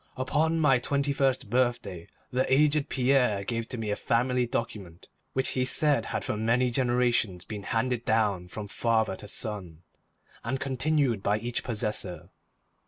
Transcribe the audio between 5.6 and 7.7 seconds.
said had for many generations been